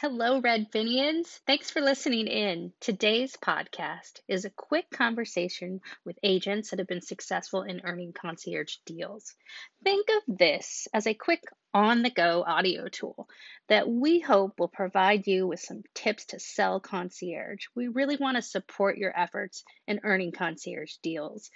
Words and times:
Hello, 0.00 0.42
Redfinians. 0.42 1.38
Thanks 1.46 1.70
for 1.70 1.80
listening 1.80 2.26
in. 2.26 2.72
Today's 2.80 3.36
podcast 3.36 4.20
is 4.26 4.44
a 4.44 4.50
quick 4.50 4.90
conversation 4.90 5.80
with 6.04 6.18
agents 6.24 6.70
that 6.70 6.80
have 6.80 6.88
been 6.88 7.00
successful 7.00 7.62
in 7.62 7.80
earning 7.84 8.12
concierge 8.12 8.76
deals. 8.86 9.36
Think 9.84 10.08
of 10.08 10.36
this 10.36 10.88
as 10.92 11.06
a 11.06 11.14
quick 11.14 11.44
on 11.72 12.02
the 12.02 12.10
go 12.10 12.42
audio 12.44 12.88
tool 12.88 13.28
that 13.68 13.88
we 13.88 14.18
hope 14.18 14.58
will 14.58 14.68
provide 14.68 15.28
you 15.28 15.46
with 15.46 15.60
some 15.60 15.84
tips 15.94 16.24
to 16.26 16.40
sell 16.40 16.80
concierge. 16.80 17.66
We 17.76 17.86
really 17.86 18.16
want 18.16 18.36
to 18.36 18.42
support 18.42 18.98
your 18.98 19.16
efforts 19.16 19.62
in 19.86 20.00
earning 20.02 20.32
concierge 20.32 20.96
deals. 21.04 21.52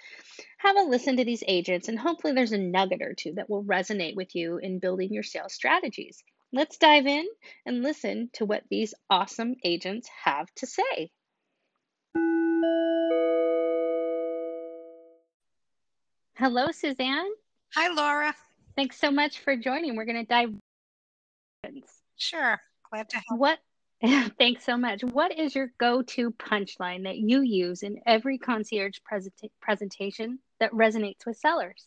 Have 0.59 0.77
a 0.77 0.83
listen 0.83 1.17
to 1.17 1.25
these 1.25 1.43
agents, 1.45 1.89
and 1.89 1.99
hopefully, 1.99 2.33
there's 2.33 2.53
a 2.53 2.57
nugget 2.57 3.01
or 3.01 3.13
two 3.13 3.33
that 3.33 3.49
will 3.49 3.65
resonate 3.65 4.15
with 4.15 4.33
you 4.33 4.57
in 4.59 4.79
building 4.79 5.11
your 5.13 5.23
sales 5.23 5.53
strategies. 5.53 6.23
Let's 6.51 6.77
dive 6.77 7.05
in 7.05 7.27
and 7.65 7.83
listen 7.83 8.31
to 8.33 8.45
what 8.45 8.63
these 8.71 8.95
awesome 9.07 9.55
agents 9.63 10.09
have 10.23 10.47
to 10.55 10.65
say. 10.65 11.11
Hello, 16.35 16.71
Suzanne. 16.71 17.29
Hi, 17.75 17.93
Laura. 17.93 18.33
Thanks 18.75 18.97
so 18.97 19.11
much 19.11 19.39
for 19.39 19.55
joining. 19.55 19.95
We're 19.95 20.05
going 20.05 20.25
to 20.25 20.25
dive. 20.25 20.49
In. 21.65 21.83
Sure. 22.15 22.59
Glad 22.89 23.09
to 23.09 23.17
help. 23.17 23.39
What? 23.39 23.59
Thanks 24.39 24.65
so 24.65 24.75
much. 24.75 25.03
What 25.03 25.37
is 25.37 25.53
your 25.53 25.71
go-to 25.77 26.31
punchline 26.31 27.03
that 27.03 27.17
you 27.17 27.41
use 27.41 27.83
in 27.83 27.99
every 28.07 28.39
concierge 28.39 28.97
present- 29.03 29.51
presentation 29.61 30.39
that 30.59 30.71
resonates 30.71 31.27
with 31.27 31.37
sellers? 31.37 31.85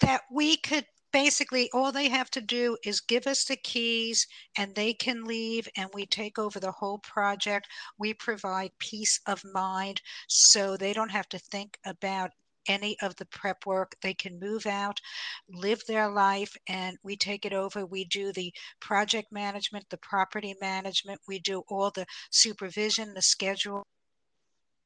That 0.00 0.22
we 0.32 0.56
could 0.56 0.86
basically 1.12 1.70
all 1.72 1.92
they 1.92 2.08
have 2.08 2.30
to 2.30 2.40
do 2.40 2.76
is 2.84 3.00
give 3.00 3.26
us 3.26 3.44
the 3.44 3.56
keys 3.56 4.26
and 4.56 4.74
they 4.74 4.92
can 4.92 5.24
leave 5.24 5.68
and 5.76 5.90
we 5.92 6.06
take 6.06 6.38
over 6.38 6.60
the 6.60 6.72
whole 6.72 6.98
project. 6.98 7.68
We 7.98 8.14
provide 8.14 8.70
peace 8.78 9.20
of 9.26 9.42
mind 9.52 10.00
so 10.28 10.76
they 10.76 10.92
don't 10.92 11.10
have 11.10 11.28
to 11.30 11.38
think 11.38 11.78
about 11.84 12.30
any 12.68 12.96
of 13.00 13.16
the 13.16 13.24
prep 13.26 13.64
work. 13.66 13.96
They 14.02 14.14
can 14.14 14.38
move 14.38 14.66
out 14.66 15.00
live 15.48 15.82
their 15.86 16.08
life 16.08 16.54
and 16.68 16.98
we 17.02 17.16
take 17.16 17.46
it 17.46 17.52
over. 17.52 17.86
We 17.86 18.04
do 18.04 18.32
the 18.32 18.52
project 18.80 19.32
management 19.32 19.88
the 19.88 19.96
property 19.98 20.54
management. 20.60 21.20
We 21.26 21.38
do 21.38 21.62
all 21.68 21.90
the 21.90 22.06
supervision 22.30 23.14
the 23.14 23.22
schedule 23.22 23.86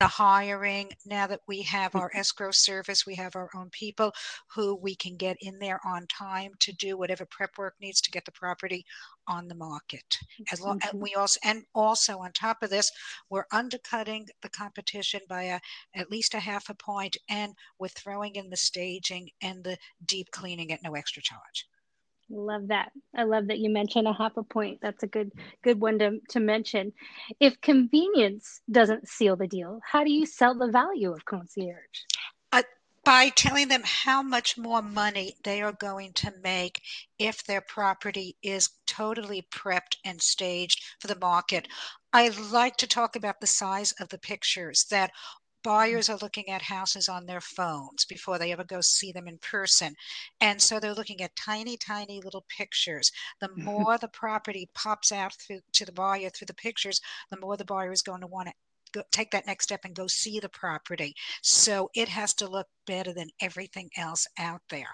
the 0.03 0.09
hiring. 0.09 0.91
Now 1.07 1.29
that 1.29 1.43
we 1.47 1.63
have 1.63 1.95
our 1.95 2.09
mm-hmm. 2.09 2.19
escrow 2.19 2.51
service, 2.51 3.07
we 3.07 3.15
have 3.15 3.37
our 3.37 3.49
own 3.55 3.71
people 3.71 4.13
who 4.53 4.75
we 4.75 4.97
can 4.97 5.17
get 5.17 5.37
in 5.41 5.61
there 5.61 5.79
on 5.87 6.09
time 6.09 6.51
to 6.59 6.73
do 6.73 6.97
whatever 6.97 7.25
prep 7.25 7.57
work 7.57 7.77
needs 7.81 8.01
to 8.01 8.11
get 8.11 8.25
the 8.25 8.33
property 8.33 8.85
on 9.29 9.47
the 9.47 9.55
market. 9.55 10.19
As 10.51 10.61
long 10.61 10.81
and 10.83 10.95
mm-hmm. 10.95 11.03
we 11.03 11.15
also 11.15 11.39
and 11.45 11.63
also 11.73 12.19
on 12.19 12.33
top 12.33 12.65
of 12.65 12.71
this, 12.71 12.91
we're 13.31 13.47
undercutting 13.53 14.27
the 14.43 14.49
competition 14.49 15.21
by 15.29 15.45
a, 15.45 15.61
at 15.95 16.11
least 16.11 16.35
a 16.35 16.41
half 16.41 16.69
a 16.69 16.75
point, 16.75 17.17
and 17.29 17.55
we're 17.79 17.87
throwing 17.87 18.35
in 18.35 18.51
the 18.51 18.57
staging 18.57 19.31
and 19.41 19.63
the 19.63 19.77
deep 20.05 20.33
cleaning 20.33 20.73
at 20.73 20.83
no 20.83 20.95
extra 20.97 21.23
charge. 21.23 21.69
Love 22.33 22.69
that. 22.69 22.93
I 23.15 23.25
love 23.25 23.49
that 23.49 23.59
you 23.59 23.69
mentioned 23.69 24.09
a 24.09 24.13
half 24.15 24.39
a 24.39 24.43
point. 24.43 24.79
That's 24.81 25.03
a 25.03 25.07
good 25.07 25.33
good 25.63 25.79
one 25.79 25.99
to, 25.99 26.19
to 26.31 26.41
mention. 26.41 26.95
If 27.41 27.61
convenience 27.61 28.63
doesn't 28.71 29.07
seal 29.07 29.37
the 29.37 29.47
deal, 29.47 29.81
how 29.85 30.03
do 30.03 30.11
you 30.11 30.25
sell 30.25 30.57
the 30.57 30.69
value 30.69 31.13
of 31.13 31.27
concierge? 31.27 31.77
Uh, 32.51 32.63
by 33.05 33.29
telling 33.31 33.69
them 33.69 33.83
how 33.85 34.23
much 34.23 34.57
more 34.57 34.81
money 34.81 35.35
they 35.45 35.61
are 35.61 35.73
going 35.73 36.15
to 36.15 36.33
make 36.43 36.81
if 37.19 37.45
their 37.45 37.61
property 37.61 38.37
is 38.43 38.71
totally 38.87 39.47
prepped 39.53 39.97
and 40.03 40.23
staged 40.23 40.83
for 41.01 41.09
the 41.09 41.19
market. 41.19 41.69
I 42.15 42.29
like 42.29 42.79
to 42.79 42.87
talk 42.87 43.15
about 43.15 43.41
the 43.41 43.47
size 43.47 43.93
of 44.01 44.09
the 44.09 44.19
pictures 44.19 44.85
that 44.91 45.11
Mm. 45.63 45.71
buyers 45.71 46.09
are 46.09 46.19
looking 46.21 46.49
at 46.49 46.63
houses 46.63 47.09
on 47.09 47.27
their 47.27 47.41
phones 47.41 48.05
before 48.05 48.39
they 48.39 48.53
ever 48.53 48.65
go 48.65 48.81
see 48.81 49.13
them 49.13 49.29
in 49.29 49.39
person. 49.39 49.95
And 50.41 50.61
so 50.61 50.79
they're 50.79 50.95
looking 50.95 51.21
at 51.23 51.37
tiny, 51.37 51.77
tiny 51.77 52.21
little 52.21 52.45
pictures. 52.49 53.11
The 53.41 53.49
mm-hmm. 53.49 53.65
more 53.65 53.99
the 53.99 54.09
property 54.09 54.69
pops 54.75 55.13
out 55.13 55.35
through, 55.35 55.61
to 55.75 55.85
the 55.85 55.93
buyer 55.93 56.31
through 56.31 56.47
the 56.47 56.55
pictures, 56.55 57.01
the 57.31 57.41
more 57.41 57.57
the 57.57 57.65
buyer 57.65 57.93
is 57.93 58.03
going 58.03 58.21
to 58.21 58.27
want 58.27 58.49
to 58.49 58.55
Go, 58.93 59.03
take 59.11 59.31
that 59.31 59.47
next 59.47 59.65
step 59.65 59.87
and 59.87 59.95
go 59.95 60.07
see 60.07 60.39
the 60.39 60.51
property. 60.51 61.15
So 61.41 61.89
it 61.95 62.09
has 62.09 62.35
to 62.35 62.47
look 62.47 62.67
better 62.87 63.15
than 63.15 63.31
everything 63.41 63.89
else 63.97 64.27
out 64.39 64.61
there. 64.69 64.91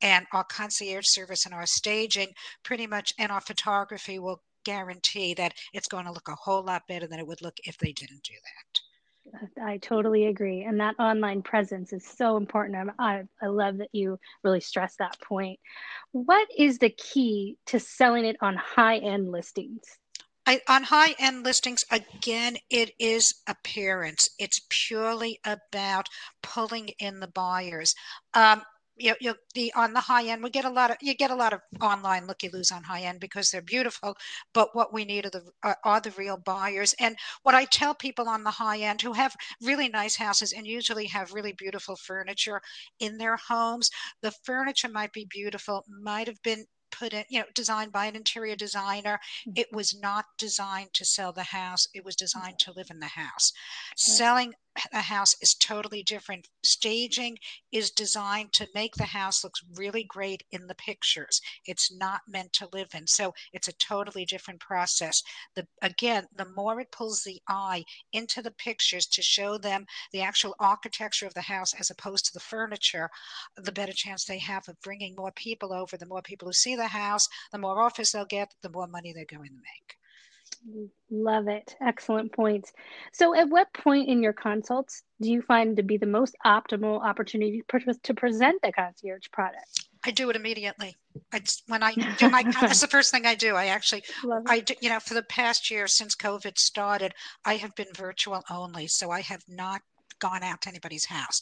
And 0.00 0.26
our 0.32 0.44
concierge 0.44 1.06
service 1.08 1.44
and 1.44 1.52
our 1.52 1.66
staging, 1.66 2.34
pretty 2.62 2.86
much, 2.86 3.12
and 3.18 3.32
our 3.32 3.40
photography 3.40 4.20
will 4.20 4.42
guarantee 4.64 5.34
that 5.34 5.54
it's 5.72 5.88
going 5.88 6.04
to 6.04 6.12
look 6.12 6.28
a 6.28 6.36
whole 6.36 6.62
lot 6.62 6.86
better 6.86 7.08
than 7.08 7.18
it 7.18 7.26
would 7.26 7.42
look 7.42 7.56
if 7.64 7.76
they 7.78 7.92
didn't 7.92 8.22
do 8.22 8.34
that. 8.34 8.80
I 9.62 9.78
totally 9.78 10.26
agree. 10.26 10.64
And 10.64 10.80
that 10.80 10.98
online 10.98 11.42
presence 11.42 11.92
is 11.92 12.06
so 12.06 12.36
important. 12.36 12.90
I, 12.98 13.22
I 13.40 13.46
love 13.46 13.78
that 13.78 13.90
you 13.92 14.18
really 14.42 14.60
stress 14.60 14.96
that 14.96 15.20
point. 15.20 15.58
What 16.12 16.48
is 16.56 16.78
the 16.78 16.90
key 16.90 17.56
to 17.66 17.80
selling 17.80 18.24
it 18.24 18.36
on 18.40 18.56
high 18.56 18.98
end 18.98 19.30
listings? 19.30 19.82
I, 20.44 20.60
on 20.68 20.82
high 20.82 21.14
end 21.18 21.44
listings, 21.44 21.84
again, 21.90 22.56
it 22.68 22.90
is 22.98 23.34
appearance. 23.46 24.28
It's 24.38 24.60
purely 24.68 25.38
about 25.44 26.08
pulling 26.42 26.88
in 26.98 27.20
the 27.20 27.28
buyers. 27.28 27.94
Um, 28.34 28.62
you, 28.96 29.14
you 29.20 29.34
the 29.54 29.72
on 29.74 29.92
the 29.92 30.00
high 30.00 30.24
end 30.24 30.42
we 30.42 30.50
get 30.50 30.64
a 30.64 30.70
lot 30.70 30.90
of 30.90 30.96
you 31.00 31.14
get 31.14 31.30
a 31.30 31.34
lot 31.34 31.52
of 31.52 31.60
online 31.80 32.26
looky 32.26 32.48
loos 32.48 32.70
on 32.70 32.82
high 32.82 33.02
end 33.02 33.20
because 33.20 33.50
they're 33.50 33.62
beautiful 33.62 34.16
but 34.52 34.74
what 34.74 34.92
we 34.92 35.04
need 35.04 35.26
are 35.26 35.30
the 35.30 35.42
are, 35.62 35.78
are 35.84 36.00
the 36.00 36.10
real 36.12 36.36
buyers 36.36 36.94
and 37.00 37.16
what 37.42 37.54
i 37.54 37.64
tell 37.64 37.94
people 37.94 38.28
on 38.28 38.44
the 38.44 38.50
high 38.50 38.78
end 38.78 39.00
who 39.00 39.12
have 39.12 39.34
really 39.62 39.88
nice 39.88 40.16
houses 40.16 40.52
and 40.52 40.66
usually 40.66 41.06
have 41.06 41.32
really 41.32 41.52
beautiful 41.52 41.96
furniture 41.96 42.60
in 43.00 43.18
their 43.18 43.36
homes 43.36 43.90
the 44.22 44.32
furniture 44.44 44.88
might 44.88 45.12
be 45.12 45.26
beautiful 45.30 45.84
might 45.88 46.26
have 46.26 46.42
been 46.42 46.66
put 46.92 47.12
in, 47.12 47.24
you 47.28 47.40
know, 47.40 47.46
designed 47.54 47.90
by 47.90 48.06
an 48.06 48.14
interior 48.14 48.54
designer. 48.54 49.18
Mm. 49.48 49.58
It 49.58 49.68
was 49.72 49.98
not 49.98 50.26
designed 50.38 50.92
to 50.94 51.04
sell 51.04 51.32
the 51.32 51.42
house. 51.42 51.88
It 51.94 52.04
was 52.04 52.14
designed 52.14 52.58
to 52.60 52.72
live 52.72 52.88
in 52.90 53.00
the 53.00 53.06
house. 53.06 53.52
Selling 53.96 54.52
a 54.92 55.00
house 55.00 55.34
is 55.42 55.54
totally 55.54 56.02
different. 56.02 56.48
Staging 56.62 57.38
is 57.72 57.90
designed 57.90 58.52
to 58.54 58.68
make 58.74 58.94
the 58.94 59.04
house 59.04 59.44
look 59.44 59.54
really 59.74 60.04
great 60.04 60.42
in 60.50 60.66
the 60.66 60.74
pictures. 60.74 61.40
It's 61.66 61.92
not 61.92 62.22
meant 62.26 62.52
to 62.54 62.68
live 62.72 62.88
in. 62.94 63.06
So 63.06 63.34
it's 63.52 63.68
a 63.68 63.74
totally 63.74 64.24
different 64.24 64.60
process. 64.60 65.22
The 65.54 65.66
again, 65.82 66.26
the 66.34 66.48
more 66.56 66.80
it 66.80 66.90
pulls 66.90 67.22
the 67.22 67.42
eye 67.48 67.84
into 68.12 68.40
the 68.40 68.50
pictures 68.52 69.06
to 69.08 69.22
show 69.22 69.58
them 69.58 69.86
the 70.12 70.22
actual 70.22 70.54
architecture 70.58 71.26
of 71.26 71.34
the 71.34 71.42
house 71.42 71.74
as 71.74 71.90
opposed 71.90 72.24
to 72.26 72.32
the 72.32 72.40
furniture, 72.40 73.10
the 73.56 73.72
better 73.72 73.92
chance 73.92 74.24
they 74.24 74.38
have 74.38 74.68
of 74.68 74.80
bringing 74.80 75.14
more 75.14 75.32
people 75.32 75.72
over. 75.72 75.96
The 75.96 76.06
more 76.06 76.22
people 76.22 76.48
who 76.48 76.52
see 76.52 76.76
the 76.76 76.88
house, 76.88 77.28
the 77.52 77.58
more 77.58 77.80
offers 77.80 78.12
they'll 78.12 78.24
get, 78.24 78.54
the 78.62 78.70
more 78.70 78.86
money 78.86 79.12
they're 79.12 79.24
going 79.26 79.50
to 79.50 79.54
make. 79.54 79.96
Love 81.10 81.48
it. 81.48 81.76
Excellent 81.80 82.32
points. 82.32 82.72
So, 83.12 83.34
at 83.34 83.48
what 83.48 83.72
point 83.74 84.08
in 84.08 84.22
your 84.22 84.32
consults 84.32 85.02
do 85.20 85.30
you 85.30 85.42
find 85.42 85.76
to 85.76 85.82
be 85.82 85.98
the 85.98 86.06
most 86.06 86.34
optimal 86.44 87.02
opportunity 87.02 87.62
to 88.02 88.14
present 88.14 88.62
the 88.62 88.72
concierge 88.72 89.28
product? 89.32 89.86
I 90.04 90.10
do 90.10 90.30
it 90.30 90.36
immediately. 90.36 90.96
It's 91.32 91.62
when 91.66 91.82
I 91.82 91.94
do 92.18 92.28
my. 92.28 92.42
that's 92.42 92.80
the 92.80 92.88
first 92.88 93.10
thing 93.10 93.26
I 93.26 93.34
do. 93.34 93.54
I 93.54 93.66
actually, 93.66 94.04
I 94.46 94.60
do, 94.60 94.74
you 94.80 94.88
know, 94.88 95.00
for 95.00 95.14
the 95.14 95.22
past 95.22 95.70
year 95.70 95.86
since 95.86 96.16
COVID 96.16 96.58
started, 96.58 97.14
I 97.44 97.56
have 97.56 97.74
been 97.74 97.92
virtual 97.94 98.42
only, 98.50 98.86
so 98.86 99.10
I 99.10 99.20
have 99.20 99.42
not 99.48 99.82
gone 100.22 100.44
out 100.44 100.60
to 100.62 100.68
anybody's 100.68 101.04
house. 101.04 101.40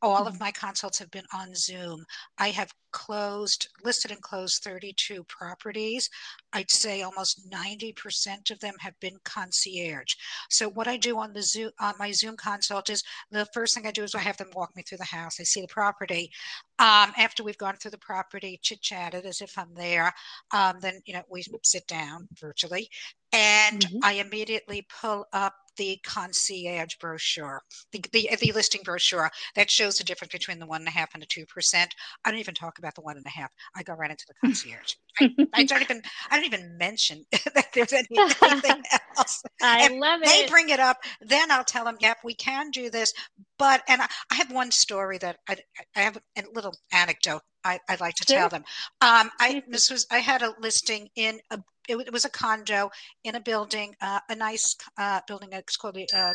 All 0.00 0.26
of 0.26 0.34
mm-hmm. 0.34 0.44
my 0.44 0.50
consults 0.50 0.98
have 0.98 1.10
been 1.10 1.26
on 1.34 1.54
Zoom. 1.54 2.04
I 2.38 2.48
have 2.48 2.72
closed, 2.92 3.68
listed 3.84 4.10
and 4.10 4.22
closed 4.22 4.64
32 4.64 5.22
properties. 5.24 6.08
I'd 6.54 6.70
say 6.70 7.02
almost 7.02 7.48
90% 7.50 8.50
of 8.50 8.58
them 8.60 8.74
have 8.80 8.98
been 9.00 9.18
concierge. 9.24 10.14
So 10.48 10.68
what 10.68 10.88
I 10.88 10.96
do 10.96 11.18
on 11.18 11.34
the 11.34 11.42
Zoom, 11.42 11.70
on 11.78 11.94
my 11.98 12.10
Zoom 12.10 12.36
consult 12.36 12.88
is 12.88 13.04
the 13.30 13.46
first 13.52 13.74
thing 13.74 13.86
I 13.86 13.90
do 13.90 14.02
is 14.02 14.14
I 14.14 14.20
have 14.20 14.38
them 14.38 14.50
walk 14.54 14.74
me 14.74 14.82
through 14.82 14.98
the 14.98 15.04
house. 15.04 15.38
I 15.38 15.44
see 15.44 15.60
the 15.60 15.68
property. 15.68 16.30
Um, 16.78 17.12
after 17.16 17.44
we've 17.44 17.58
gone 17.58 17.76
through 17.76 17.92
the 17.92 17.98
property, 17.98 18.58
chit 18.62 18.80
chatted 18.80 19.26
as 19.26 19.40
if 19.40 19.58
I'm 19.58 19.74
there, 19.74 20.12
um, 20.52 20.80
then 20.80 21.00
you 21.04 21.14
know 21.14 21.22
we 21.30 21.44
sit 21.62 21.86
down 21.86 22.26
virtually, 22.40 22.88
and 23.32 23.80
mm-hmm. 23.80 23.98
I 24.02 24.14
immediately 24.14 24.84
pull 25.00 25.26
up 25.32 25.54
the 25.76 25.98
concierge 26.04 26.96
brochure, 27.00 27.62
the, 27.92 28.02
the, 28.12 28.28
the 28.40 28.52
listing 28.52 28.82
brochure 28.84 29.30
that 29.54 29.70
shows 29.70 29.96
the 29.96 30.04
difference 30.04 30.32
between 30.32 30.58
the 30.58 30.66
one 30.66 30.80
and 30.80 30.88
a 30.88 30.92
half 30.92 31.10
and 31.14 31.22
the 31.22 31.26
two 31.26 31.46
percent. 31.46 31.94
I 32.24 32.30
don't 32.30 32.40
even 32.40 32.54
talk 32.54 32.78
about 32.78 32.94
the 32.94 33.00
one 33.02 33.16
and 33.16 33.26
a 33.26 33.30
half. 33.30 33.50
I 33.76 33.82
go 33.82 33.94
right 33.94 34.10
into 34.10 34.24
the 34.26 34.34
concierge. 34.40 34.94
I, 35.20 35.30
I, 35.52 35.64
don't 35.64 35.82
even 35.82 36.02
I 36.30 36.36
don't 36.36 36.46
even 36.46 36.76
mention 36.78 37.24
that 37.54 37.68
there's 37.74 37.92
any, 37.92 38.06
anything 38.42 38.82
else. 39.16 39.42
I 39.62 39.86
and 39.86 40.00
love 40.00 40.20
it. 40.22 40.28
They 40.28 40.46
bring 40.48 40.68
it 40.68 40.80
up, 40.80 40.98
then 41.20 41.50
I'll 41.50 41.64
tell 41.64 41.84
them, 41.84 41.96
"Yep, 42.00 42.18
we 42.24 42.34
can 42.34 42.70
do 42.70 42.90
this, 42.90 43.12
but 43.58 43.82
and 43.88 44.02
I, 44.02 44.08
I 44.30 44.34
have 44.36 44.50
one 44.50 44.70
story 44.70 45.18
that 45.18 45.38
I, 45.48 45.56
I 45.96 46.00
have 46.00 46.16
a 46.16 46.42
little 46.54 46.74
anecdote 46.92 47.42
I, 47.64 47.80
would 47.88 48.00
like 48.00 48.14
to 48.16 48.24
sure. 48.26 48.38
tell 48.38 48.48
them. 48.48 48.64
Um, 49.00 49.30
I 49.40 49.62
this 49.68 49.90
was 49.90 50.06
I 50.10 50.18
had 50.18 50.42
a 50.42 50.54
listing 50.60 51.08
in 51.16 51.40
a 51.50 51.58
it, 51.88 51.96
it 51.96 52.12
was 52.12 52.24
a 52.24 52.30
condo 52.30 52.90
in 53.24 53.34
a 53.34 53.40
building, 53.40 53.94
uh, 54.00 54.20
a 54.28 54.34
nice 54.34 54.76
uh, 54.98 55.20
building. 55.26 55.50
It's 55.52 55.76
called 55.76 55.94
the 55.94 56.08
uh, 56.14 56.34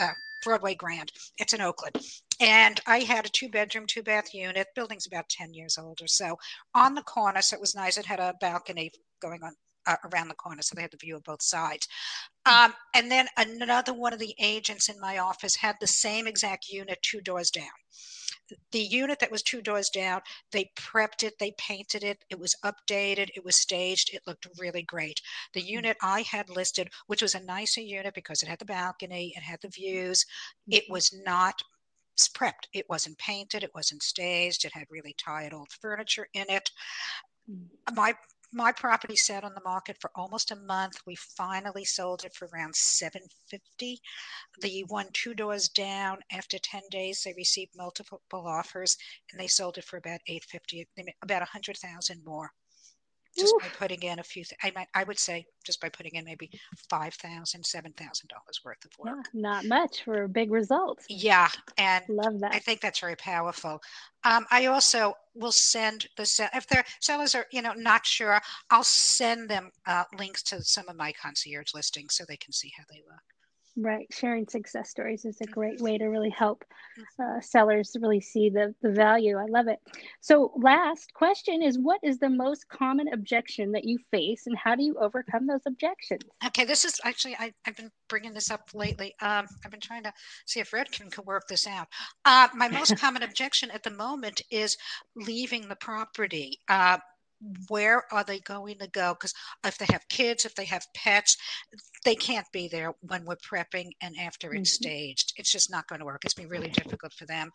uh, 0.00 0.12
Broadway 0.42 0.74
Grand. 0.74 1.12
It's 1.38 1.54
in 1.54 1.60
Oakland. 1.60 1.96
And 2.40 2.80
I 2.86 2.98
had 2.98 3.26
a 3.26 3.28
two 3.28 3.48
bedroom, 3.48 3.86
two 3.86 4.02
bath 4.02 4.34
unit. 4.34 4.68
Building's 4.74 5.06
about 5.06 5.28
10 5.28 5.54
years 5.54 5.78
old 5.78 6.00
or 6.02 6.06
so 6.06 6.36
on 6.74 6.94
the 6.94 7.02
corner. 7.02 7.42
So 7.42 7.56
it 7.56 7.60
was 7.60 7.74
nice. 7.74 7.96
It 7.96 8.06
had 8.06 8.20
a 8.20 8.34
balcony 8.40 8.90
going 9.20 9.42
on 9.42 9.52
uh, 9.86 9.96
around 10.12 10.28
the 10.28 10.34
corner, 10.34 10.62
so 10.62 10.74
they 10.74 10.82
had 10.82 10.90
the 10.90 10.96
view 10.96 11.16
of 11.16 11.24
both 11.24 11.42
sides. 11.42 11.86
Um, 12.46 12.74
and 12.94 13.10
then 13.10 13.26
another 13.36 13.92
one 13.92 14.12
of 14.12 14.18
the 14.18 14.34
agents 14.40 14.88
in 14.88 14.98
my 15.00 15.18
office 15.18 15.56
had 15.56 15.76
the 15.80 15.86
same 15.86 16.26
exact 16.26 16.68
unit 16.68 16.98
two 17.02 17.20
doors 17.20 17.50
down 17.50 17.64
the 18.72 18.80
unit 18.80 19.18
that 19.20 19.30
was 19.30 19.42
two 19.42 19.62
doors 19.62 19.90
down, 19.90 20.20
they 20.52 20.70
prepped 20.76 21.22
it, 21.22 21.38
they 21.38 21.52
painted 21.58 22.04
it, 22.04 22.24
it 22.30 22.38
was 22.38 22.56
updated, 22.64 23.30
it 23.34 23.44
was 23.44 23.56
staged, 23.56 24.12
it 24.12 24.22
looked 24.26 24.46
really 24.58 24.82
great. 24.82 25.20
The 25.52 25.62
mm. 25.62 25.66
unit 25.66 25.96
I 26.02 26.22
had 26.22 26.48
listed, 26.50 26.90
which 27.06 27.22
was 27.22 27.34
a 27.34 27.44
nicer 27.44 27.80
unit 27.80 28.14
because 28.14 28.42
it 28.42 28.48
had 28.48 28.58
the 28.58 28.64
balcony, 28.64 29.32
it 29.36 29.42
had 29.42 29.60
the 29.62 29.68
views, 29.68 30.24
it 30.68 30.84
mm-hmm. 30.84 30.92
was 30.92 31.14
not 31.24 31.62
prepped. 32.34 32.68
It 32.72 32.86
wasn't 32.88 33.18
painted, 33.18 33.64
it 33.64 33.74
wasn't 33.74 34.02
staged, 34.02 34.64
it 34.64 34.72
had 34.72 34.86
really 34.90 35.14
tired 35.18 35.52
old 35.52 35.72
furniture 35.80 36.28
in 36.32 36.46
it. 36.48 36.70
Mm. 37.50 37.66
My 37.94 38.14
my 38.54 38.72
property 38.72 39.16
sat 39.16 39.44
on 39.44 39.54
the 39.54 39.60
market 39.64 39.96
for 40.00 40.10
almost 40.14 40.50
a 40.50 40.56
month. 40.56 41.00
We 41.06 41.16
finally 41.16 41.84
sold 41.84 42.24
it 42.24 42.34
for 42.34 42.48
around 42.52 42.76
750. 42.76 44.00
The 44.60 44.84
one 44.84 45.08
two 45.12 45.34
doors 45.34 45.68
down, 45.68 46.18
after 46.30 46.58
10 46.58 46.82
days, 46.90 47.22
they 47.22 47.34
received 47.36 47.76
multiple 47.76 48.20
offers 48.32 48.96
and 49.30 49.40
they 49.40 49.48
sold 49.48 49.78
it 49.78 49.84
for 49.84 49.96
about 49.96 50.20
850, 50.28 50.86
about 51.22 51.40
100,000 51.40 52.24
more 52.24 52.52
just 53.36 53.54
Oof. 53.54 53.62
by 53.62 53.68
putting 53.78 54.02
in 54.02 54.18
a 54.18 54.22
few 54.22 54.44
th- 54.44 54.58
I 54.62 54.72
might 54.74 54.88
I 54.94 55.04
would 55.04 55.18
say 55.18 55.46
just 55.64 55.80
by 55.80 55.88
putting 55.88 56.14
in 56.14 56.24
maybe 56.24 56.50
five 56.88 57.14
thousand, 57.14 57.64
seven 57.64 57.92
thousand 57.92 58.28
dollars 58.28 58.60
worth 58.64 58.84
of 58.84 58.92
work. 58.98 59.30
Yeah, 59.32 59.40
not 59.40 59.64
much 59.64 60.02
for 60.04 60.24
a 60.24 60.28
big 60.28 60.50
result. 60.50 61.00
Yeah, 61.08 61.48
and 61.78 62.04
love 62.08 62.40
that. 62.40 62.54
I 62.54 62.58
think 62.58 62.80
that's 62.80 63.00
very 63.00 63.16
powerful. 63.16 63.80
Um, 64.24 64.46
I 64.50 64.66
also 64.66 65.14
will 65.34 65.52
send 65.52 66.06
the 66.16 66.26
sell 66.26 66.48
if 66.54 66.66
their 66.68 66.84
sellers 67.00 67.34
are 67.34 67.46
you 67.52 67.62
know 67.62 67.72
not 67.74 68.06
sure, 68.06 68.40
I'll 68.70 68.84
send 68.84 69.48
them 69.48 69.70
uh, 69.86 70.04
links 70.18 70.42
to 70.44 70.62
some 70.62 70.88
of 70.88 70.96
my 70.96 71.12
concierge 71.12 71.74
listings 71.74 72.14
so 72.14 72.24
they 72.26 72.36
can 72.36 72.52
see 72.52 72.72
how 72.76 72.84
they 72.90 73.02
look. 73.08 73.22
Right. 73.76 74.06
Sharing 74.12 74.46
success 74.46 74.88
stories 74.90 75.24
is 75.24 75.40
a 75.40 75.46
great 75.46 75.80
way 75.80 75.98
to 75.98 76.06
really 76.06 76.30
help 76.30 76.64
uh, 77.20 77.40
sellers 77.40 77.96
really 78.00 78.20
see 78.20 78.48
the, 78.48 78.72
the 78.82 78.90
value. 78.90 79.36
I 79.36 79.46
love 79.46 79.66
it. 79.66 79.80
So, 80.20 80.52
last 80.56 81.12
question 81.12 81.60
is 81.60 81.76
what 81.76 81.98
is 82.04 82.18
the 82.18 82.30
most 82.30 82.68
common 82.68 83.12
objection 83.12 83.72
that 83.72 83.84
you 83.84 83.98
face 84.12 84.46
and 84.46 84.56
how 84.56 84.76
do 84.76 84.84
you 84.84 84.96
overcome 85.00 85.48
those 85.48 85.62
objections? 85.66 86.22
Okay. 86.46 86.64
This 86.64 86.84
is 86.84 87.00
actually, 87.02 87.34
I, 87.34 87.52
have 87.64 87.76
been 87.76 87.90
bringing 88.08 88.32
this 88.32 88.48
up 88.48 88.70
lately. 88.74 89.12
Um, 89.20 89.46
I've 89.64 89.72
been 89.72 89.80
trying 89.80 90.04
to 90.04 90.12
see 90.46 90.60
if 90.60 90.72
Red 90.72 90.92
can, 90.92 91.10
can 91.10 91.24
work 91.24 91.48
this 91.48 91.66
out. 91.66 91.88
Uh, 92.24 92.48
my 92.54 92.68
most 92.68 92.96
common 93.00 93.24
objection 93.24 93.72
at 93.72 93.82
the 93.82 93.90
moment 93.90 94.40
is 94.52 94.76
leaving 95.16 95.68
the 95.68 95.76
property. 95.76 96.60
Uh, 96.68 96.98
where 97.68 98.04
are 98.12 98.24
they 98.24 98.40
going 98.40 98.78
to 98.78 98.88
go? 98.88 99.14
Because 99.14 99.34
if 99.64 99.78
they 99.78 99.86
have 99.90 100.08
kids, 100.08 100.44
if 100.44 100.54
they 100.54 100.64
have 100.64 100.86
pets, 100.94 101.36
they 102.04 102.14
can't 102.14 102.50
be 102.52 102.68
there 102.68 102.94
when 103.00 103.24
we're 103.24 103.36
prepping 103.36 103.90
and 104.00 104.14
after 104.18 104.54
it's 104.54 104.76
mm-hmm. 104.76 104.84
staged. 104.84 105.34
It's 105.36 105.52
just 105.52 105.70
not 105.70 105.86
going 105.88 106.00
to 106.00 106.04
work. 106.04 106.24
It's 106.24 106.34
been 106.34 106.48
really 106.48 106.68
difficult 106.68 107.12
for 107.12 107.26
them. 107.26 107.50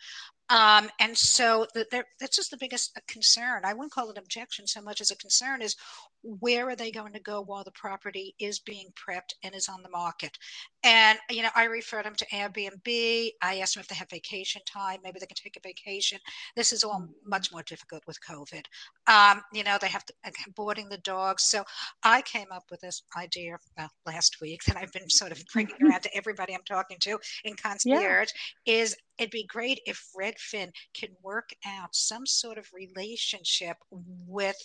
Um, 0.50 0.90
and 1.00 1.18
so 1.18 1.68
the, 1.74 1.86
that's 2.20 2.36
just 2.36 2.52
the 2.52 2.58
biggest 2.58 2.92
uh, 2.98 3.02
concern. 3.08 3.62
I 3.66 3.74
wouldn't 3.74 3.92
call 3.92 4.10
it 4.10 4.18
an 4.18 4.24
objection 4.24 4.66
so 4.66 4.82
much 4.82 5.00
as 5.02 5.12
a 5.12 5.16
concern 5.18 5.62
is 5.62 5.76
where 6.24 6.68
are 6.68 6.76
they 6.76 6.92
going 6.92 7.14
to 7.14 7.20
go 7.20 7.42
while 7.42 7.64
the 7.64 7.72
property 7.72 8.36
is 8.40 8.60
being 8.60 8.88
prepped 8.96 9.34
and 9.44 9.56
is 9.56 9.70
on 9.70 9.84
the 9.84 9.90
market? 9.90 10.38
And, 10.84 11.18
you 11.30 11.44
know, 11.44 11.50
I 11.56 11.66
refer 11.66 12.04
them 12.04 12.16
to 12.16 12.26
Airbnb. 12.28 13.30
I 13.42 13.60
ask 13.60 13.74
them 13.74 13.82
if 13.82 13.88
they 13.88 13.96
have 13.96 14.10
vacation 14.10 14.62
time. 14.66 15.00
Maybe 15.04 15.20
they 15.20 15.26
can 15.26 15.36
take 15.36 15.58
a 15.58 15.68
vacation. 15.68 16.20
This 16.56 16.74
is 16.74 16.84
all 16.84 17.08
much 17.26 17.52
more 17.52 17.64
difficult 17.64 18.04
with 18.08 18.18
COVID. 18.28 18.64
Um, 19.08 19.42
you 19.54 19.64
know, 19.64 19.78
they 19.80 19.88
have 19.88 20.06
to 20.06 20.14
boarding 20.56 20.90
the 20.90 20.98
dogs. 21.00 21.44
So 21.44 21.64
I 22.04 22.22
came 22.24 22.48
up 22.52 22.64
with 22.72 22.82
this 22.82 23.04
idea 23.18 23.58
uh, 23.78 23.88
last 24.06 24.42
week 24.42 24.64
that 24.66 24.78
I've 24.78 24.92
been 24.92 25.10
sort 25.10 25.32
of 25.32 25.42
bringing 25.54 25.76
around 25.84 26.02
to 26.02 26.16
everybody 26.16 26.54
I'm 26.54 26.64
talking 26.66 26.98
to 27.02 27.20
in 27.44 27.56
concierge 27.56 28.30
yeah. 28.66 28.74
is 28.74 28.96
it'd 29.20 29.32
be 29.32 29.46
great 29.46 29.82
if 29.86 30.04
Redfin 30.20 30.72
can 30.94 31.10
work 31.22 31.50
out 31.66 31.94
some 31.94 32.26
sort 32.26 32.58
of 32.58 32.68
relationship 32.74 33.78
with 33.92 34.58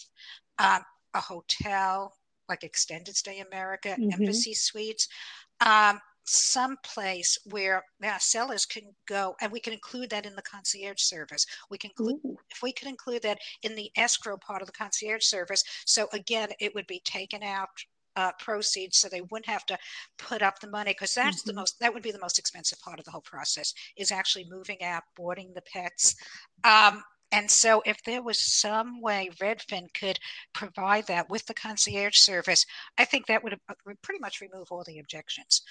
um, 0.59 0.81
a 1.15 1.21
hotel 1.21 2.15
like 2.49 2.62
Extended 2.62 3.17
Stay 3.17 3.41
America, 3.41 3.97
mm-hmm. 3.99 4.12
Embassy 4.12 4.55
Suites. 4.55 5.09
Um, 5.61 6.01
some 6.27 6.77
place 6.83 7.39
where 7.51 7.85
yeah, 8.03 8.17
sellers 8.19 8.65
can 8.65 8.83
go 9.06 9.35
and 9.41 9.53
we 9.53 9.61
can 9.61 9.75
include 9.75 10.09
that 10.09 10.25
in 10.25 10.35
the 10.35 10.43
concierge 10.43 11.03
service 11.03 11.45
we 11.71 11.77
can 11.77 11.91
include 11.91 12.17
Ooh. 12.25 12.37
if 12.51 12.62
we 12.62 12.73
could 12.73 12.89
include 12.89 13.21
that 13.21 13.39
in 13.62 13.75
the 13.75 13.91
escrow 13.97 14.39
part 14.39 14.62
of 14.62 14.67
the 14.67 14.73
concierge 14.73 15.23
service 15.23 15.62
so 15.85 16.09
again 16.15 16.49
it 16.61 16.75
would 16.75 16.87
be 16.87 17.03
taken 17.05 17.43
out 17.43 17.69
uh, 18.16 18.32
proceeds 18.38 18.99
so 18.99 19.08
they 19.08 19.20
wouldn't 19.22 19.49
have 19.49 19.66
to 19.66 19.76
put 20.19 20.43
up 20.43 20.61
the 20.61 20.70
money 20.70 20.93
because 20.93 21.14
that's 21.14 21.43
mm-hmm. 21.43 21.50
the 21.50 21.55
most 21.55 21.78
that 21.81 21.93
would 21.93 22.02
be 22.02 22.12
the 22.12 22.19
most 22.19 22.38
expensive 22.38 22.81
part 22.81 22.99
of 22.99 23.05
the 23.05 23.11
whole 23.11 23.20
process 23.22 23.72
is 23.96 24.12
actually 24.12 24.46
moving 24.49 24.82
out 24.82 25.02
boarding 25.16 25.52
the 25.55 25.62
pets 25.62 26.14
um, 26.64 27.02
and 27.32 27.50
so 27.50 27.82
if 27.84 28.02
there 28.05 28.22
was 28.22 28.38
some 28.38 29.00
way 29.00 29.31
redfin 29.40 29.87
could 29.99 30.19
provide 30.52 31.06
that 31.06 31.28
with 31.31 31.44
the 31.46 31.55
concierge 31.55 32.16
service 32.16 32.64
i 32.99 33.05
think 33.05 33.26
that 33.26 33.43
would 33.43 33.55
uh, 33.55 33.75
pretty 34.02 34.20
much 34.20 34.40
remove 34.40 34.69
all 34.70 34.84
the 34.84 34.99
objections 34.99 35.62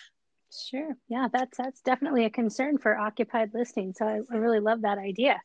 Sure. 0.69 0.95
Yeah, 1.07 1.29
that's 1.33 1.57
that's 1.57 1.81
definitely 1.81 2.25
a 2.25 2.29
concern 2.29 2.77
for 2.77 2.95
occupied 2.95 3.49
listings. 3.55 3.97
So 3.97 4.05
I, 4.05 4.19
I 4.31 4.37
really 4.37 4.59
love 4.59 4.81
that 4.83 4.99
idea. 4.99 5.41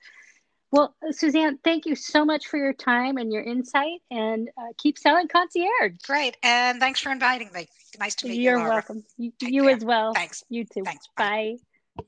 Well, 0.70 0.94
Suzanne, 1.10 1.58
thank 1.64 1.86
you 1.86 1.94
so 1.94 2.24
much 2.24 2.46
for 2.46 2.58
your 2.58 2.74
time 2.74 3.16
and 3.16 3.32
your 3.32 3.42
insight 3.42 4.00
and 4.10 4.50
uh, 4.58 4.72
keep 4.76 4.98
selling 4.98 5.26
concierge. 5.26 5.92
Great. 6.06 6.36
And 6.42 6.78
thanks 6.78 7.00
for 7.00 7.10
inviting 7.10 7.50
me. 7.54 7.68
Nice 7.98 8.14
to 8.16 8.28
meet 8.28 8.40
You're 8.40 8.58
you. 8.58 8.64
You're 8.64 8.68
welcome. 8.68 9.04
You, 9.16 9.32
you 9.40 9.68
as 9.70 9.82
well. 9.82 10.12
Thanks. 10.12 10.44
You 10.50 10.64
too. 10.64 10.82
Thanks. 10.84 11.08
Bye. 11.16 11.56
Bye. 11.96 12.02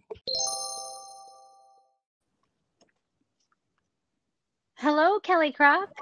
Hello, 4.76 5.20
Kelly 5.20 5.52
Croft. 5.52 5.92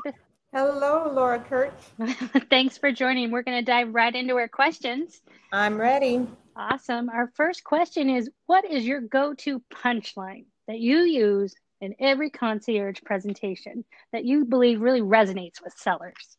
Hello, 0.52 1.10
Laura 1.12 1.40
Kirch. 1.40 1.72
Thanks 2.50 2.78
for 2.78 2.90
joining. 2.90 3.30
We're 3.30 3.42
going 3.42 3.58
to 3.58 3.64
dive 3.64 3.94
right 3.94 4.14
into 4.14 4.36
our 4.36 4.48
questions. 4.48 5.20
I'm 5.52 5.80
ready. 5.80 6.26
Awesome. 6.56 7.08
Our 7.08 7.30
first 7.34 7.62
question 7.64 8.08
is 8.08 8.30
What 8.46 8.64
is 8.64 8.84
your 8.84 9.00
go 9.00 9.34
to 9.34 9.60
punchline 9.72 10.46
that 10.66 10.78
you 10.80 10.98
use 10.98 11.54
in 11.80 11.94
every 12.00 12.30
concierge 12.30 13.00
presentation 13.04 13.84
that 14.12 14.24
you 14.24 14.44
believe 14.44 14.80
really 14.80 15.00
resonates 15.00 15.62
with 15.62 15.74
sellers? 15.76 16.36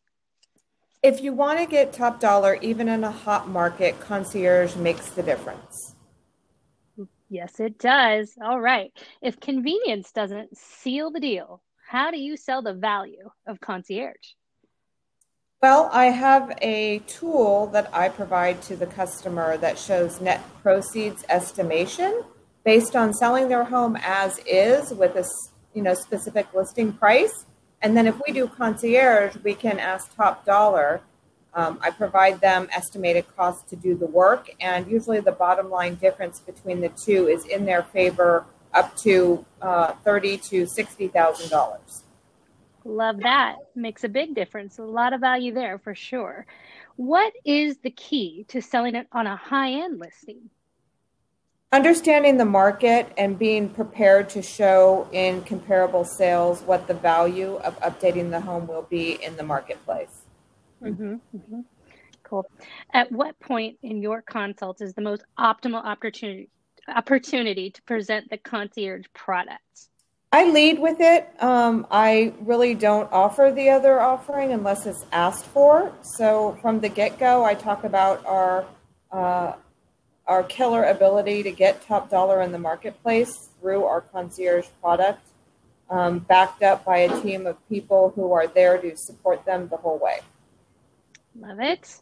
If 1.02 1.22
you 1.22 1.32
want 1.32 1.58
to 1.58 1.66
get 1.66 1.92
top 1.92 2.20
dollar, 2.20 2.56
even 2.56 2.88
in 2.88 3.04
a 3.04 3.10
hot 3.10 3.48
market, 3.48 3.98
concierge 4.00 4.76
makes 4.76 5.10
the 5.10 5.22
difference. 5.22 5.94
Yes, 7.30 7.60
it 7.60 7.78
does. 7.78 8.34
All 8.42 8.60
right. 8.60 8.92
If 9.22 9.40
convenience 9.40 10.12
doesn't 10.12 10.58
seal 10.58 11.10
the 11.10 11.20
deal, 11.20 11.62
how 11.88 12.10
do 12.10 12.18
you 12.18 12.36
sell 12.36 12.60
the 12.60 12.74
value 12.74 13.30
of 13.46 13.60
concierge? 13.60 14.34
Well, 15.62 15.88
I 15.92 16.06
have 16.06 16.56
a 16.62 17.00
tool 17.06 17.66
that 17.68 17.94
I 17.94 18.08
provide 18.08 18.62
to 18.62 18.76
the 18.76 18.86
customer 18.86 19.56
that 19.58 19.78
shows 19.78 20.20
net 20.20 20.42
proceeds 20.62 21.24
estimation 21.28 22.24
based 22.70 22.94
on 22.94 23.12
selling 23.12 23.48
their 23.48 23.64
home 23.64 23.98
as 24.00 24.38
is 24.46 24.94
with 24.94 25.16
a 25.16 25.26
you 25.74 25.82
know 25.82 25.92
specific 25.92 26.46
listing 26.54 26.92
price. 26.92 27.44
And 27.82 27.96
then 27.96 28.06
if 28.06 28.14
we 28.24 28.32
do 28.32 28.46
concierge, 28.46 29.34
we 29.42 29.54
can 29.54 29.80
ask 29.80 30.14
top 30.14 30.46
dollar. 30.46 31.00
Um, 31.52 31.80
I 31.82 31.90
provide 31.90 32.40
them 32.40 32.68
estimated 32.70 33.24
costs 33.36 33.68
to 33.70 33.74
do 33.74 33.96
the 33.96 34.06
work, 34.06 34.50
and 34.60 34.88
usually 34.88 35.18
the 35.18 35.32
bottom 35.32 35.68
line 35.68 35.96
difference 35.96 36.38
between 36.38 36.80
the 36.80 36.90
two 36.90 37.26
is 37.26 37.44
in 37.44 37.64
their 37.64 37.82
favor, 37.82 38.46
up 38.72 38.96
to 38.98 39.44
uh, 39.60 39.94
thirty 40.04 40.36
to 40.50 40.64
sixty 40.64 41.08
thousand 41.08 41.50
dollars. 41.50 42.04
Love 42.84 43.18
that. 43.30 43.56
Makes 43.74 44.04
a 44.04 44.08
big 44.08 44.36
difference. 44.36 44.78
A 44.78 44.84
lot 44.84 45.12
of 45.12 45.20
value 45.20 45.52
there 45.52 45.80
for 45.80 45.96
sure. 45.96 46.46
What 46.94 47.32
is 47.44 47.78
the 47.78 47.90
key 47.90 48.44
to 48.46 48.62
selling 48.62 48.94
it 48.94 49.08
on 49.10 49.26
a 49.26 49.34
high 49.34 49.72
end 49.72 49.98
listing? 49.98 50.50
Understanding 51.72 52.36
the 52.36 52.44
market 52.44 53.12
and 53.16 53.38
being 53.38 53.68
prepared 53.68 54.28
to 54.30 54.42
show 54.42 55.08
in 55.12 55.42
comparable 55.42 56.04
sales 56.04 56.62
what 56.62 56.86
the 56.86 56.94
value 56.94 57.56
of 57.56 57.78
updating 57.80 58.30
the 58.30 58.40
home 58.40 58.66
will 58.66 58.86
be 58.90 59.22
in 59.22 59.36
the 59.36 59.42
marketplace. 59.42 60.22
Mm-hmm, 60.82 61.14
mm-hmm. 61.36 61.60
Cool. 62.24 62.46
At 62.92 63.10
what 63.10 63.38
point 63.40 63.78
in 63.82 64.02
your 64.02 64.22
consult 64.22 64.80
is 64.80 64.94
the 64.94 65.02
most 65.02 65.24
optimal 65.38 65.84
opportunity 65.84 66.48
opportunity 66.88 67.70
to 67.70 67.82
present 67.82 68.30
the 68.30 68.38
concierge 68.38 69.04
products? 69.14 69.90
I 70.32 70.48
lead 70.50 70.78
with 70.78 70.98
it. 71.00 71.28
Um, 71.40 71.86
I 71.90 72.32
really 72.40 72.74
don't 72.74 73.10
offer 73.12 73.52
the 73.54 73.68
other 73.68 74.00
offering 74.00 74.52
unless 74.52 74.86
it's 74.86 75.04
asked 75.12 75.44
for. 75.46 75.92
So 76.02 76.56
from 76.62 76.80
the 76.80 76.88
get 76.88 77.18
go, 77.18 77.44
I 77.44 77.54
talk 77.54 77.84
about 77.84 78.24
our 78.26 78.64
uh, 79.10 79.54
our 80.30 80.44
killer 80.44 80.84
ability 80.84 81.42
to 81.42 81.50
get 81.50 81.84
top 81.84 82.08
dollar 82.08 82.40
in 82.40 82.52
the 82.52 82.58
marketplace 82.58 83.50
through 83.60 83.84
our 83.84 84.00
concierge 84.00 84.66
product, 84.80 85.26
um, 85.90 86.20
backed 86.20 86.62
up 86.62 86.84
by 86.84 86.98
a 86.98 87.20
team 87.20 87.48
of 87.48 87.56
people 87.68 88.12
who 88.14 88.32
are 88.32 88.46
there 88.46 88.78
to 88.78 88.96
support 88.96 89.44
them 89.44 89.66
the 89.66 89.76
whole 89.76 89.98
way. 89.98 90.20
Love 91.36 91.58
it. 91.58 92.00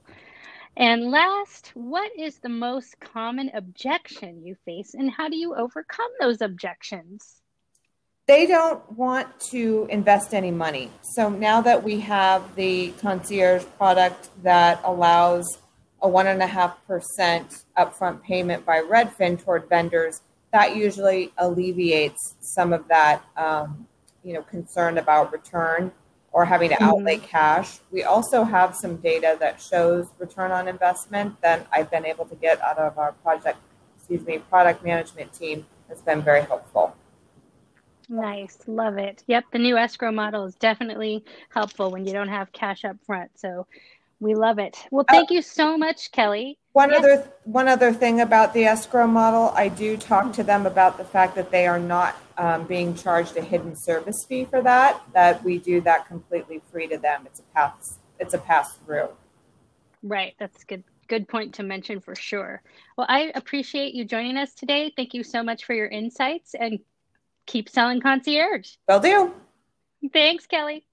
And 0.76 1.10
last, 1.10 1.72
what 1.72 2.12
is 2.18 2.38
the 2.40 2.50
most 2.50 3.00
common 3.00 3.50
objection 3.54 4.44
you 4.44 4.56
face, 4.66 4.92
and 4.92 5.10
how 5.10 5.30
do 5.30 5.36
you 5.38 5.54
overcome 5.54 6.10
those 6.20 6.42
objections? 6.42 7.40
They 8.26 8.46
don't 8.46 8.92
want 8.92 9.26
to 9.52 9.88
invest 9.90 10.34
any 10.34 10.50
money. 10.50 10.90
So 11.14 11.30
now 11.30 11.62
that 11.62 11.82
we 11.82 12.00
have 12.00 12.54
the 12.56 12.90
concierge 13.00 13.64
product 13.78 14.28
that 14.42 14.82
allows 14.84 15.46
a 16.02 16.08
1.5% 16.08 17.64
upfront 17.76 18.22
payment 18.22 18.64
by 18.64 18.80
Redfin 18.80 19.42
toward 19.42 19.68
vendors, 19.68 20.22
that 20.52 20.76
usually 20.76 21.32
alleviates 21.38 22.36
some 22.40 22.72
of 22.72 22.86
that 22.88 23.22
um, 23.36 23.86
you 24.22 24.32
know, 24.32 24.42
concern 24.42 24.98
about 24.98 25.32
return 25.32 25.92
or 26.32 26.44
having 26.44 26.68
to 26.70 26.74
mm-hmm. 26.76 26.84
outlay 26.84 27.18
cash. 27.18 27.78
We 27.90 28.04
also 28.04 28.44
have 28.44 28.74
some 28.74 28.96
data 28.96 29.36
that 29.40 29.60
shows 29.60 30.08
return 30.18 30.50
on 30.50 30.68
investment 30.68 31.40
that 31.42 31.66
I've 31.72 31.90
been 31.90 32.04
able 32.04 32.26
to 32.26 32.34
get 32.36 32.60
out 32.60 32.78
of 32.78 32.98
our 32.98 33.12
project, 33.12 33.58
excuse 33.96 34.24
me, 34.26 34.38
product 34.38 34.84
management 34.84 35.32
team 35.32 35.66
has 35.88 36.02
been 36.02 36.22
very 36.22 36.42
helpful. 36.42 36.94
Nice, 38.10 38.58
love 38.66 38.96
it. 38.96 39.22
Yep, 39.26 39.44
the 39.52 39.58
new 39.58 39.76
escrow 39.76 40.12
model 40.12 40.44
is 40.44 40.54
definitely 40.54 41.24
helpful 41.50 41.90
when 41.90 42.06
you 42.06 42.12
don't 42.12 42.28
have 42.28 42.52
cash 42.52 42.84
up 42.84 42.96
front. 43.04 43.30
So 43.34 43.66
we 44.20 44.34
love 44.34 44.58
it. 44.58 44.76
Well, 44.90 45.04
thank 45.08 45.30
uh, 45.30 45.34
you 45.34 45.42
so 45.42 45.78
much, 45.78 46.10
Kelly. 46.10 46.58
One 46.72 46.90
yes. 46.90 46.98
other 46.98 47.32
one 47.44 47.68
other 47.68 47.92
thing 47.92 48.20
about 48.20 48.52
the 48.52 48.64
escrow 48.64 49.06
model, 49.06 49.52
I 49.54 49.68
do 49.68 49.96
talk 49.96 50.32
to 50.34 50.42
them 50.42 50.66
about 50.66 50.98
the 50.98 51.04
fact 51.04 51.34
that 51.36 51.50
they 51.50 51.66
are 51.66 51.78
not 51.78 52.16
um, 52.36 52.64
being 52.64 52.94
charged 52.94 53.36
a 53.36 53.42
hidden 53.42 53.74
service 53.76 54.24
fee 54.28 54.44
for 54.44 54.62
that. 54.62 55.00
That 55.14 55.42
we 55.44 55.58
do 55.58 55.80
that 55.82 56.06
completely 56.06 56.60
free 56.70 56.88
to 56.88 56.98
them. 56.98 57.24
It's 57.26 57.40
a 57.40 57.44
pass. 57.54 57.98
It's 58.18 58.34
a 58.34 58.38
pass 58.38 58.76
through. 58.84 59.08
Right. 60.02 60.34
That's 60.38 60.64
good. 60.64 60.84
Good 61.08 61.26
point 61.26 61.54
to 61.54 61.62
mention 61.62 62.00
for 62.00 62.14
sure. 62.14 62.60
Well, 62.96 63.06
I 63.08 63.32
appreciate 63.34 63.94
you 63.94 64.04
joining 64.04 64.36
us 64.36 64.52
today. 64.52 64.92
Thank 64.94 65.14
you 65.14 65.24
so 65.24 65.42
much 65.42 65.64
for 65.64 65.72
your 65.72 65.86
insights 65.86 66.54
and 66.54 66.80
keep 67.46 67.70
selling 67.70 68.02
concierge. 68.02 68.72
Will 68.86 69.00
do. 69.00 69.34
Thanks, 70.12 70.46
Kelly. 70.46 70.84